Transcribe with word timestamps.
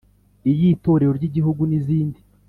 iy’itorero 0.51 1.11
ry’igihugu 1.17 1.61
n’izindi. 1.69 2.19